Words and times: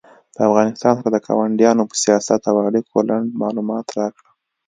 د 0.35 0.37
افغانستان 0.49 0.93
سره 0.99 1.09
د 1.13 1.17
کاونډیانو 1.27 1.83
په 1.89 1.95
سیاست 2.03 2.41
او 2.51 2.57
اړیکو 2.67 2.99
لنډ 3.09 3.27
معلومات 3.41 3.85
راکړه 3.97 4.29